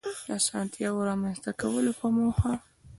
د 0.05 0.07
آسانتیاوو 0.39 1.07
رامنځته 1.09 1.51
کولو 1.61 1.91
په 1.99 2.07
موخه 2.15 2.53